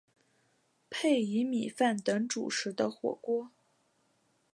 [0.89, 3.51] 配以米饭等主食的火锅。